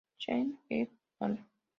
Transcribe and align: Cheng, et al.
Cheng, 0.23 0.47
et 0.77 0.89
al. 1.27 1.37